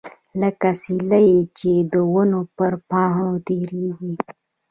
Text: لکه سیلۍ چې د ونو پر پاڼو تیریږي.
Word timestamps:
لکه 0.41 0.69
سیلۍ 0.81 1.29
چې 1.57 1.71
د 1.91 1.93
ونو 2.11 2.41
پر 2.57 2.73
پاڼو 2.89 3.31
تیریږي. 3.47 4.13